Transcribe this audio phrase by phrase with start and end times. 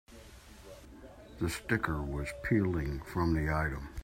[1.39, 3.89] The sticker was peeling from the item.